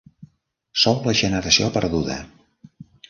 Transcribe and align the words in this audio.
Sou 0.83 0.97
la 1.09 1.15
generació 1.21 1.69
perduda. 1.77 2.17